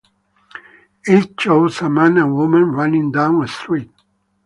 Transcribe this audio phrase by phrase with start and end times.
[1.03, 3.91] It shows a man and woman running down a street.